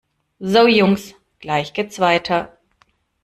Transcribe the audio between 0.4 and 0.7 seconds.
So